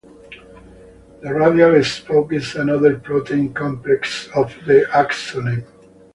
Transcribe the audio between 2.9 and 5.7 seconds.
protein complex of the axoneme.